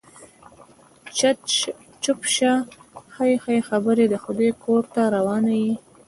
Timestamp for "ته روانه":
4.93-5.53